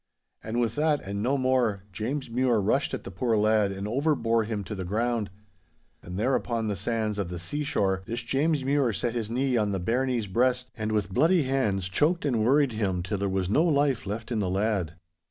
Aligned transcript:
And 0.43 0.59
with 0.59 0.73
that 0.77 0.99
and 1.01 1.21
no 1.21 1.37
more, 1.37 1.83
James 1.93 2.27
Mure 2.27 2.59
rushed 2.59 2.95
at 2.95 3.03
the 3.03 3.11
poor 3.11 3.37
lad 3.37 3.71
and 3.71 3.87
overbore 3.87 4.45
him 4.47 4.63
to 4.63 4.73
the 4.73 4.83
ground. 4.83 5.29
And 6.01 6.17
there 6.17 6.33
upon 6.33 6.65
the 6.65 6.75
sands 6.75 7.19
of 7.19 7.29
the 7.29 7.37
seashore, 7.37 8.01
this 8.07 8.23
James 8.23 8.65
Mure 8.65 8.93
set 8.93 9.13
his 9.13 9.29
knee 9.29 9.57
on 9.57 9.69
the 9.69 9.79
bairnie's 9.79 10.25
breast, 10.25 10.71
and 10.75 10.91
with 10.91 11.13
bloody 11.13 11.43
hands 11.43 11.87
choked 11.87 12.25
and 12.25 12.43
worried 12.43 12.71
him 12.71 13.03
till 13.03 13.19
there 13.19 13.29
was 13.29 13.47
no 13.47 13.63
life 13.63 14.07
left 14.07 14.31
in 14.31 14.39
the 14.39 14.49
lad. 14.49 14.95